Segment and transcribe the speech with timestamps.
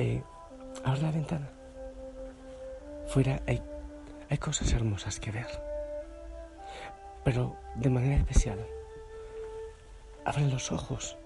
[0.00, 0.22] Eh,
[0.82, 1.50] abre la ventana.
[3.08, 3.62] Fuera hay,
[4.30, 5.46] hay cosas hermosas que ver.
[7.22, 8.66] Pero de manera especial,
[10.24, 11.18] abre los ojos.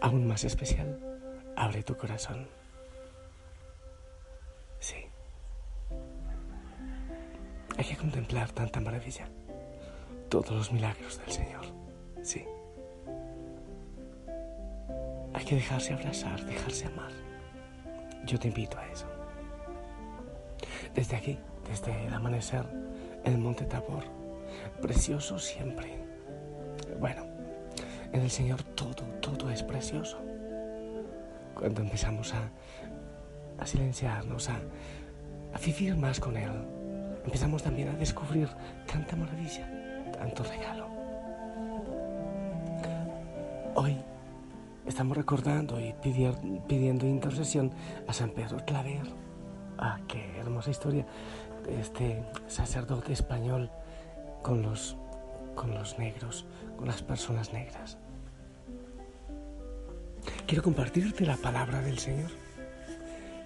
[0.00, 0.98] Aún más especial,
[1.54, 2.48] abre tu corazón.
[4.80, 5.04] Sí.
[7.76, 9.28] Hay que contemplar tanta maravilla.
[10.30, 11.66] Todos los milagros del Señor.
[12.22, 12.42] Sí.
[15.34, 17.35] Hay que dejarse abrazar, dejarse amar.
[18.26, 19.06] Yo te invito a eso.
[20.94, 21.38] Desde aquí,
[21.68, 22.64] desde el amanecer,
[23.24, 24.02] el monte Tabor,
[24.82, 26.04] precioso siempre.
[26.98, 27.24] Bueno,
[28.12, 30.18] en el Señor todo, todo es precioso.
[31.54, 32.50] Cuando empezamos a,
[33.62, 34.56] a silenciarnos, a,
[35.54, 36.50] a vivir más con Él,
[37.24, 38.48] empezamos también a descubrir
[38.86, 40.88] tanta maravilla, tanto regalo.
[43.76, 43.96] Hoy
[44.86, 47.72] estamos recordando y pidiendo, intercesión
[48.06, 49.02] a San Pedro Claver.
[49.78, 51.06] Ah, qué hermosa historia
[51.68, 53.70] este sacerdote español
[54.42, 54.96] con los,
[55.54, 56.46] con los negros,
[56.76, 57.98] con las personas negras.
[60.46, 62.30] Quiero compartirte la palabra del Señor,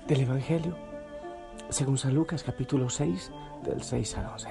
[0.07, 0.77] del Evangelio,
[1.71, 3.33] según San Lucas capítulo 6,
[3.65, 4.49] del 6 al 11.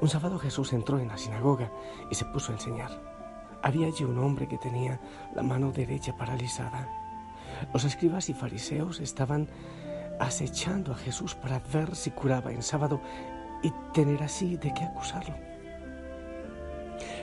[0.00, 1.70] Un sábado Jesús entró en la sinagoga
[2.10, 3.19] y se puso a enseñar
[3.62, 5.00] había allí un hombre que tenía
[5.34, 6.88] la mano derecha paralizada.
[7.72, 9.48] Los escribas y fariseos estaban
[10.18, 13.00] acechando a Jesús para ver si curaba en sábado
[13.62, 15.34] y tener así de qué acusarlo.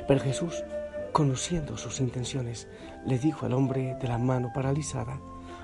[0.08, 0.64] Pero Jesús,
[1.12, 2.68] conociendo sus intenciones,
[3.06, 5.20] le dijo al hombre de la mano paralizada,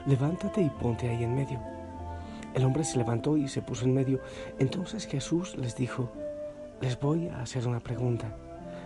[0.05, 1.59] levántate y ponte ahí en medio.
[2.53, 4.19] El hombre se levantó y se puso en medio.
[4.59, 6.11] Entonces Jesús les dijo,
[6.81, 8.35] les voy a hacer una pregunta.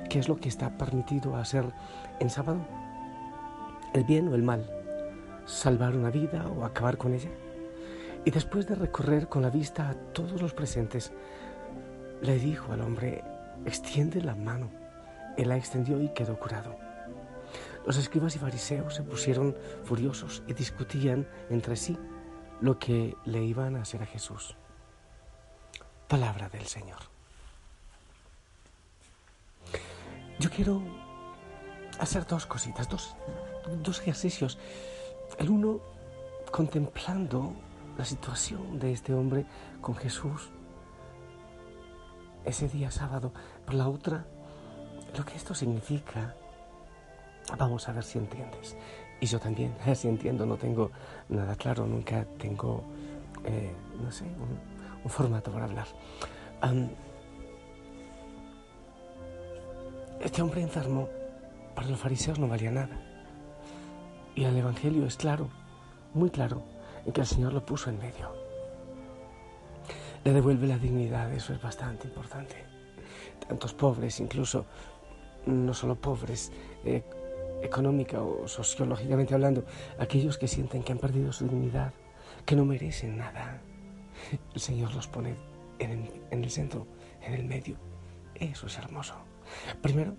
[0.09, 1.65] ¿Qué es lo que está permitido hacer
[2.19, 2.65] en sábado?
[3.93, 4.69] ¿El bien o el mal?
[5.45, 7.29] ¿Salvar una vida o acabar con ella?
[8.23, 11.11] Y después de recorrer con la vista a todos los presentes,
[12.21, 13.23] le dijo al hombre,
[13.65, 14.69] extiende la mano.
[15.35, 16.75] Él la extendió y quedó curado.
[17.85, 21.97] Los escribas y fariseos se pusieron furiosos y discutían entre sí
[22.61, 24.55] lo que le iban a hacer a Jesús.
[26.07, 27.16] Palabra del Señor.
[30.39, 30.81] Yo quiero
[31.99, 33.15] hacer dos cositas, dos,
[33.83, 34.57] dos ejercicios.
[35.39, 35.79] El uno,
[36.51, 37.53] contemplando
[37.97, 39.45] la situación de este hombre
[39.81, 40.49] con Jesús
[42.45, 43.31] ese día sábado.
[43.65, 44.25] Por la otra,
[45.17, 46.35] lo que esto significa,
[47.57, 48.77] vamos a ver si entiendes.
[49.19, 50.91] Y yo también, si entiendo, no tengo
[51.29, 52.83] nada claro, nunca tengo,
[53.43, 54.77] eh, no sé, un,
[55.09, 55.87] formato para hablar.
[60.27, 61.07] Este hombre enfermo
[61.73, 62.99] para los fariseos no valía nada.
[64.35, 65.47] Y el Evangelio es claro,
[66.13, 66.63] muy claro,
[67.05, 68.35] en que el Señor lo puso en medio.
[70.25, 72.57] Le devuelve la dignidad, eso es bastante importante.
[73.47, 74.65] Tantos pobres, incluso
[75.45, 76.51] no solo pobres,
[76.83, 77.05] eh,
[77.61, 79.63] económica o sociológicamente hablando,
[79.97, 81.93] aquellos que sienten que han perdido su dignidad,
[82.45, 83.61] que no merecen nada.
[84.53, 85.35] El Señor los pone
[85.79, 86.85] en el centro,
[87.21, 87.77] en el medio.
[88.35, 89.26] Eso es hermoso.
[89.81, 90.15] Primero,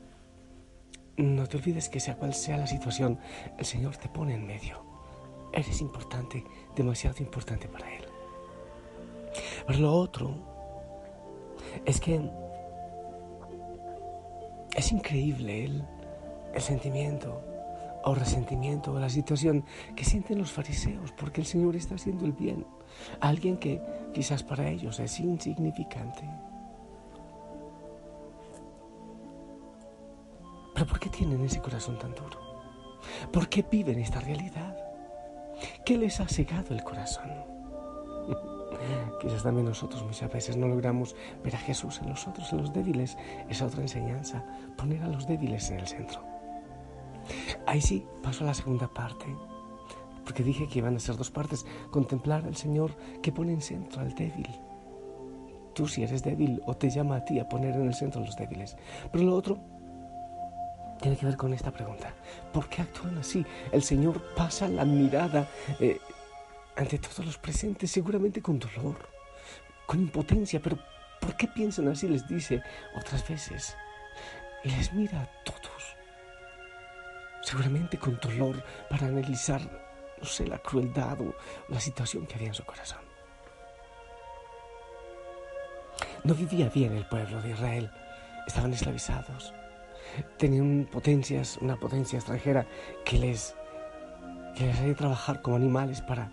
[1.16, 3.18] no te olvides que sea cual sea la situación,
[3.58, 4.82] el Señor te pone en medio.
[5.52, 6.44] Eres importante,
[6.76, 8.04] demasiado importante para Él.
[9.66, 10.34] Pero lo otro
[11.84, 12.20] es que
[14.74, 15.84] es increíble el,
[16.54, 17.42] el sentimiento
[18.04, 19.64] o resentimiento o la situación
[19.96, 22.64] que sienten los fariseos porque el Señor está haciendo el bien
[23.20, 23.82] a alguien que
[24.14, 26.28] quizás para ellos es insignificante.
[30.78, 32.38] ¿Pero por qué tienen ese corazón tan duro?
[33.32, 34.76] ¿Por qué viven esta realidad?
[35.84, 37.28] ¿Qué les ha cegado el corazón?
[39.20, 43.18] Quizás también nosotros muchas veces no logramos ver a Jesús en nosotros, en los débiles.
[43.48, 44.44] Esa otra enseñanza,
[44.76, 46.22] poner a los débiles en el centro.
[47.66, 49.26] Ahí sí, paso a la segunda parte,
[50.22, 51.66] porque dije que iban a ser dos partes.
[51.90, 54.48] Contemplar al Señor que pone en centro al débil.
[55.74, 58.24] Tú si eres débil o te llama a ti a poner en el centro a
[58.24, 58.76] los débiles.
[59.10, 59.77] Pero lo otro
[61.00, 62.12] tiene que ver con esta pregunta.
[62.52, 63.44] ¿Por qué actúan así?
[63.72, 65.48] El Señor pasa la mirada
[65.80, 66.00] eh,
[66.76, 68.96] ante todos los presentes, seguramente con dolor,
[69.86, 70.78] con impotencia, pero
[71.20, 72.08] ¿por qué piensan así?
[72.08, 72.62] Les dice
[72.96, 73.76] otras veces.
[74.64, 75.96] Y les mira a todos,
[77.42, 79.60] seguramente con dolor, para analizar,
[80.20, 81.34] no sé, la crueldad o
[81.68, 82.98] la situación que había en su corazón.
[86.24, 87.90] No vivía bien el pueblo de Israel,
[88.46, 89.54] estaban esclavizados
[90.36, 92.66] tenían potencias, una potencia extranjera
[93.04, 93.54] que les,
[94.56, 96.32] que les hacía trabajar como animales para,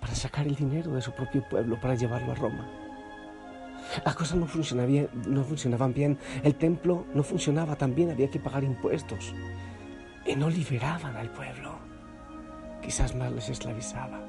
[0.00, 2.70] para sacar el dinero de su propio pueblo, para llevarlo a Roma.
[4.04, 8.30] Las cosas no funcionaban, bien, no funcionaban bien, el templo no funcionaba tan bien, había
[8.30, 9.34] que pagar impuestos
[10.26, 11.78] y no liberaban al pueblo.
[12.82, 14.20] Quizás más les esclavizaba.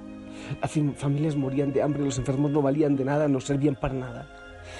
[0.61, 4.27] Las familias morían de hambre, los enfermos no valían de nada, no servían para nada.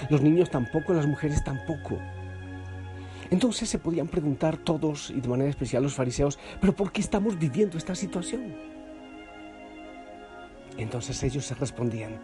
[0.09, 1.99] Los niños tampoco, las mujeres tampoco.
[3.31, 7.37] Entonces se podían preguntar todos, y de manera especial los fariseos, ¿pero por qué estamos
[7.37, 8.55] viviendo esta situación?
[10.77, 12.19] Entonces ellos se respondían,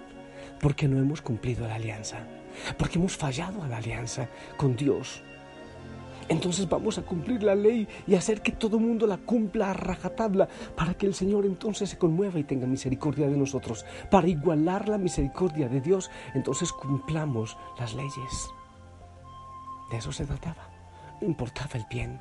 [0.60, 2.26] porque no hemos cumplido la alianza,
[2.78, 5.22] porque hemos fallado a la alianza con Dios.
[6.28, 9.74] Entonces vamos a cumplir la ley y hacer que todo el mundo la cumpla a
[9.74, 13.86] rajatabla para que el Señor entonces se conmueva y tenga misericordia de nosotros.
[14.10, 18.50] Para igualar la misericordia de Dios, entonces cumplamos las leyes.
[19.92, 20.75] De eso se trataba
[21.22, 22.20] importaba el bien.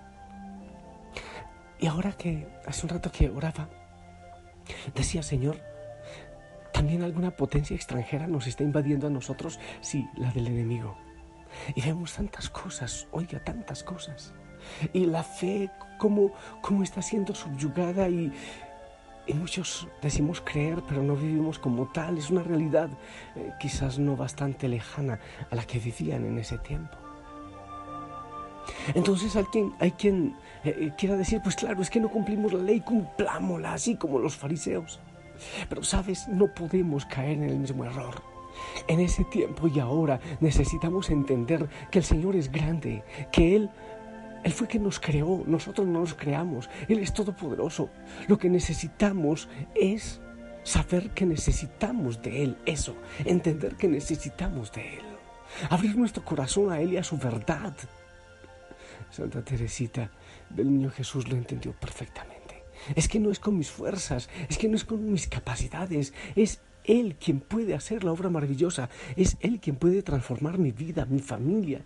[1.78, 3.68] Y ahora que hace un rato que oraba,
[4.94, 5.60] decía, Señor,
[6.72, 10.96] también alguna potencia extranjera nos está invadiendo a nosotros, sí, la del enemigo.
[11.74, 14.34] Y vemos tantas cosas, oiga, tantas cosas.
[14.92, 16.32] Y la fe, cómo,
[16.62, 18.32] cómo está siendo subyugada y,
[19.26, 22.18] y muchos decimos creer, pero no vivimos como tal.
[22.18, 22.90] Es una realidad
[23.36, 25.20] eh, quizás no bastante lejana
[25.50, 27.03] a la que vivían en ese tiempo.
[28.94, 32.52] Entonces hay quien, hay quien eh, eh, quiera decir, pues claro, es que no cumplimos
[32.52, 35.00] la ley, cumplámosla así como los fariseos.
[35.68, 38.22] Pero sabes, no podemos caer en el mismo error.
[38.86, 43.02] En ese tiempo y ahora necesitamos entender que el Señor es grande,
[43.32, 43.70] que Él,
[44.44, 47.90] Él fue quien nos creó, nosotros no nos creamos, Él es todopoderoso.
[48.28, 50.20] Lo que necesitamos es
[50.62, 52.94] saber que necesitamos de Él, eso,
[53.24, 55.04] entender que necesitamos de Él,
[55.68, 57.74] abrir nuestro corazón a Él y a su verdad.
[59.14, 60.10] Santa Teresita
[60.50, 62.64] del Niño Jesús lo entendió perfectamente.
[62.96, 66.60] Es que no es con mis fuerzas, es que no es con mis capacidades, es
[66.82, 71.20] Él quien puede hacer la obra maravillosa, es Él quien puede transformar mi vida, mi
[71.20, 71.82] familia.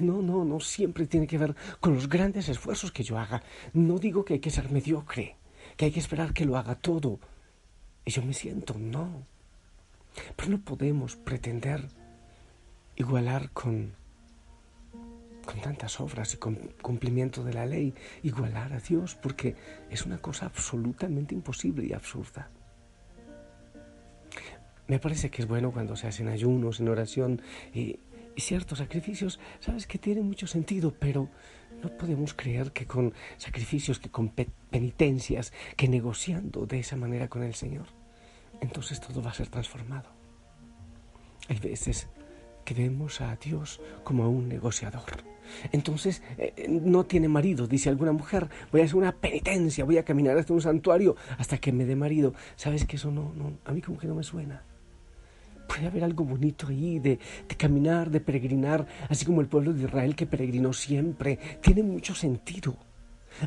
[0.00, 3.44] No, no, no siempre tiene que ver con los grandes esfuerzos que yo haga.
[3.72, 5.36] No digo que hay que ser mediocre,
[5.76, 7.20] que hay que esperar que lo haga todo.
[8.04, 9.24] Y yo me siento, no.
[10.34, 11.86] Pero no podemos pretender
[12.96, 13.94] igualar con
[15.50, 17.92] con tantas obras y con cumplimiento de la ley,
[18.22, 19.56] igualar a Dios, porque
[19.90, 22.48] es una cosa absolutamente imposible y absurda.
[24.86, 27.42] Me parece que es bueno cuando se hacen ayunos, en oración
[27.74, 27.98] y,
[28.36, 31.28] ciertos sacrificios, sabes que tienen mucho sentido, pero
[31.82, 34.30] no podemos creer que con sacrificios, que con
[34.70, 37.86] penitencias, que negociando de esa manera con el Señor,
[38.62, 40.08] entonces todo va a ser transformado.
[41.48, 42.08] Hay veces
[42.74, 45.30] vemos a Dios como a un negociador
[45.72, 50.04] entonces eh, no tiene marido, dice alguna mujer, voy a hacer una penitencia, voy a
[50.04, 52.34] caminar hasta un santuario hasta que me dé marido.
[52.56, 54.62] ¿Sabes que eso no, no, a mí como que no me suena?
[55.68, 59.84] Puede haber algo bonito ahí de, de caminar, de peregrinar, así como el pueblo de
[59.84, 61.38] Israel que peregrinó siempre.
[61.60, 62.76] Tiene mucho sentido.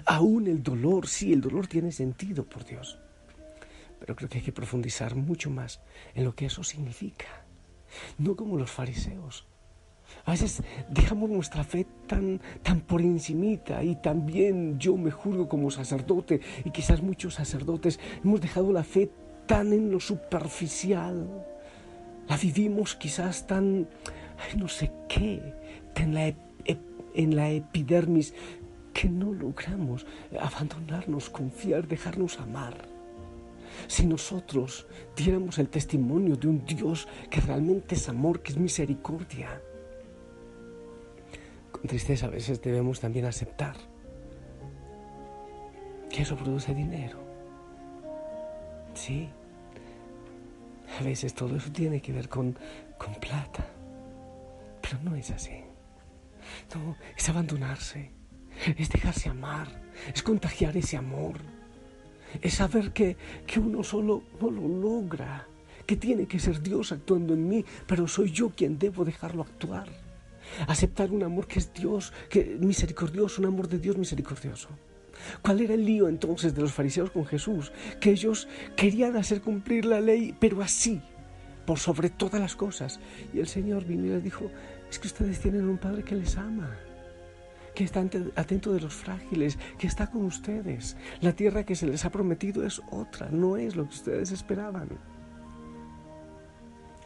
[0.06, 2.98] Aún el dolor, sí, el dolor tiene sentido, por Dios.
[4.00, 5.82] Pero creo que hay que profundizar mucho más
[6.16, 7.43] en lo que eso significa.
[8.18, 9.46] No como los fariseos,
[10.26, 15.70] a veces dejamos nuestra fe tan, tan por encimita y también yo me juzgo como
[15.72, 19.10] sacerdote y quizás muchos sacerdotes hemos dejado la fe
[19.48, 21.28] tan en lo superficial.
[22.30, 23.88] La vivimos quizás tan,
[24.58, 25.42] no sé qué,
[25.96, 26.34] en la,
[27.14, 28.34] en la epidermis
[28.94, 30.06] que no logramos
[30.40, 32.93] abandonarnos, confiar, dejarnos amar.
[33.88, 39.62] Si nosotros diéramos el testimonio de un Dios que realmente es amor, que es misericordia,
[41.88, 43.76] tristeza a veces debemos también aceptar
[46.10, 47.20] que eso produce dinero.
[48.94, 49.28] Sí,
[51.00, 52.58] a veces todo eso tiene que ver con,
[52.98, 53.66] con plata,
[54.82, 55.64] pero no es así.
[56.76, 58.12] No, es abandonarse,
[58.78, 59.68] es dejarse amar,
[60.14, 61.40] es contagiar ese amor,
[62.42, 65.48] es saber que, que uno solo no lo logra,
[65.86, 69.88] que tiene que ser Dios actuando en mí, pero soy yo quien debo dejarlo actuar.
[70.68, 74.70] Aceptar un amor que es Dios, que misericordioso, un amor de Dios misericordioso.
[75.42, 77.72] ¿Cuál era el lío entonces de los fariseos con Jesús?
[78.00, 81.02] Que ellos querían hacer cumplir la ley, pero así,
[81.66, 83.00] por sobre todas las cosas.
[83.34, 84.50] Y el Señor vino y les dijo,
[84.90, 86.78] es que ustedes tienen un Padre que les ama,
[87.76, 88.02] que está
[88.36, 90.96] atento de los frágiles, que está con ustedes.
[91.22, 94.90] La tierra que se les ha prometido es otra, no es lo que ustedes esperaban.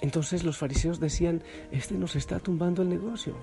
[0.01, 3.35] Entonces los fariseos decían, este nos está tumbando el negocio.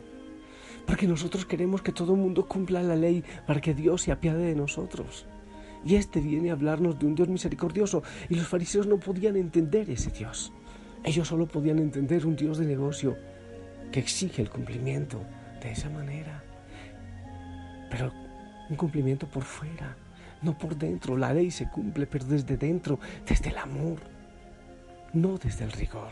[0.86, 4.44] Porque nosotros queremos que todo el mundo cumpla la ley para que Dios se apiade
[4.44, 5.26] de nosotros.
[5.84, 8.02] Y este viene a hablarnos de un Dios misericordioso.
[8.28, 10.52] Y los fariseos no podían entender ese Dios.
[11.02, 13.16] Ellos solo podían entender un Dios de negocio
[13.92, 15.20] que exige el cumplimiento
[15.60, 16.42] de esa manera.
[17.94, 18.12] Pero
[18.70, 19.96] un cumplimiento por fuera,
[20.42, 21.16] no por dentro.
[21.16, 24.00] La ley se cumple, pero desde dentro, desde el amor,
[25.12, 26.10] no desde el rigor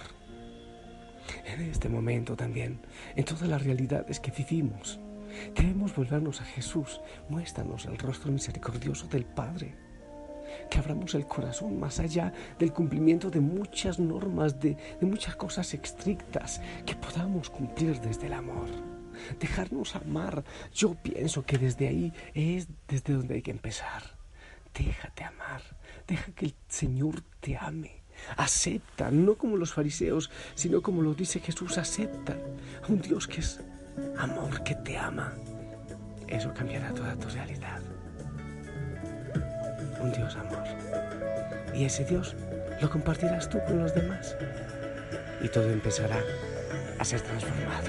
[1.44, 2.78] en este momento también,
[3.16, 5.00] en todas las realidades que vivimos.
[5.56, 7.00] Debemos volvernos a Jesús.
[7.28, 9.74] Muéstranos el rostro misericordioso del Padre.
[10.70, 15.74] Que abramos el corazón más allá del cumplimiento de muchas normas, de, de muchas cosas
[15.74, 19.01] estrictas, que podamos cumplir desde el amor.
[19.40, 20.44] Dejarnos amar.
[20.72, 24.02] Yo pienso que desde ahí es desde donde hay que empezar.
[24.74, 25.62] Déjate amar.
[26.06, 28.02] Deja que el Señor te ame
[28.36, 32.36] Acepta, no como los fariseos, sino como lo dice Jesús, acepta
[32.82, 33.60] a un Dios que es
[34.18, 35.32] amor, que te ama.
[36.28, 37.80] Eso cambiará toda tu realidad.
[40.00, 40.64] Un Dios amor.
[41.74, 42.34] Y ese Dios
[42.80, 44.36] lo compartirás tú con los demás.
[45.42, 46.22] Y todo empezará
[46.98, 47.88] a ser transformado.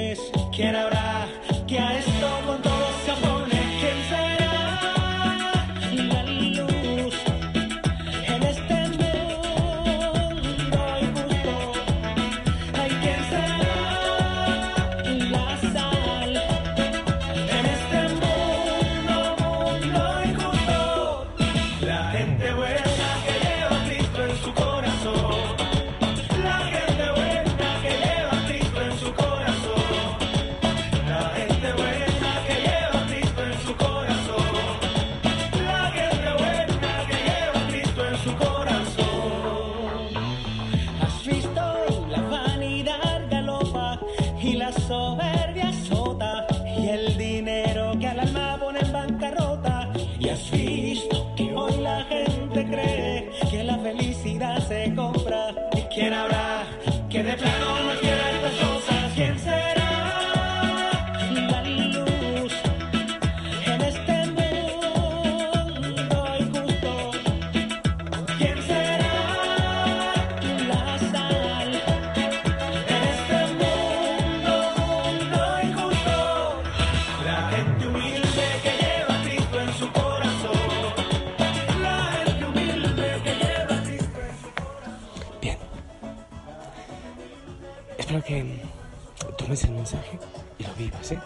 [90.57, 91.19] y lo vivas, ¿eh?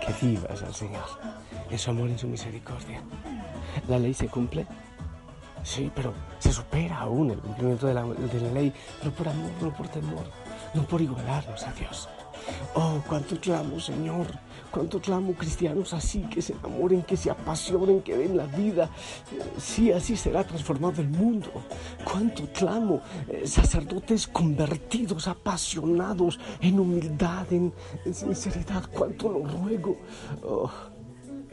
[0.00, 1.04] Que vivas al Señor
[1.70, 3.02] en su amor en su misericordia.
[3.88, 4.66] La ley se cumple,
[5.62, 9.50] sí, pero se supera aún el cumplimiento de la, de la ley, no por amor,
[9.60, 10.24] no por temor,
[10.74, 12.08] no por igualarnos a Dios.
[12.74, 14.26] Oh, cuánto clamo, Señor,
[14.70, 18.90] cuánto clamo cristianos así, que se enamoren, que se apasionen, que den la vida.
[19.58, 21.50] Sí, así será transformado el mundo.
[22.04, 27.72] Cuánto clamo, eh, sacerdotes convertidos, apasionados, en humildad, en,
[28.12, 28.84] sinceridad.
[28.92, 29.96] Cuánto lo ruego.
[30.42, 30.70] Oh,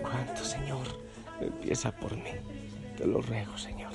[0.02, 0.88] cuánto, Señor,
[1.40, 2.32] empieza por mí.
[2.98, 3.92] Te lo ruego, Señor.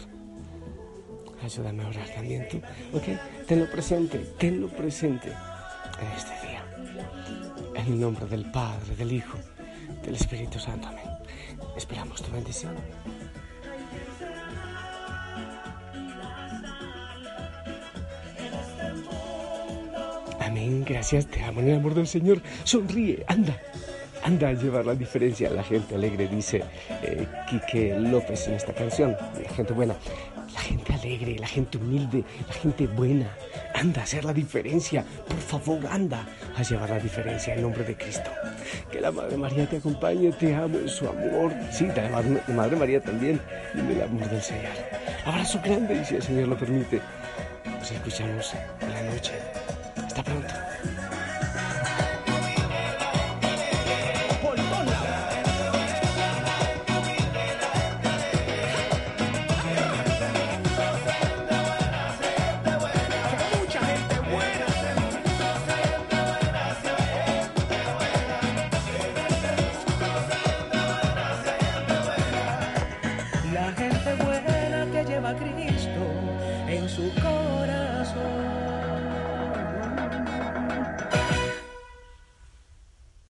[1.43, 2.59] Ayúdame a orar también tú,
[2.97, 3.47] ¿ok?
[3.47, 6.66] Tenlo presente, tenlo presente en este día.
[7.75, 9.39] En el nombre del Padre, del Hijo,
[10.05, 10.89] del Espíritu Santo.
[10.89, 11.05] Amén.
[11.77, 12.75] Esperamos tu bendición.
[20.41, 22.41] Amén, gracias, te amo en el amor del Señor.
[22.65, 23.61] Sonríe, anda,
[24.23, 25.51] anda a llevar la diferencia.
[25.51, 26.63] La gente alegre, dice
[27.03, 29.17] eh, Quique López en esta canción.
[29.43, 29.95] La gente buena,
[30.55, 33.29] la gente alegre, la gente humilde, la gente buena.
[33.77, 35.05] Anda a hacer la diferencia.
[35.29, 38.31] Por favor, anda a llevar la diferencia en nombre de Cristo.
[38.91, 41.53] Que la Madre María te acompañe, te amo en su amor.
[41.71, 42.09] Sí, la
[42.55, 43.39] Madre María también,
[43.75, 44.73] y en el amor del Señor.
[45.27, 47.03] Abrazo grande y si el Señor lo permite,
[47.79, 49.33] nos escuchamos en la noche.
[50.07, 50.66] Hasta pronto.